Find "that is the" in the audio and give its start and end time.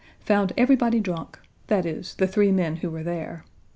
1.67-2.25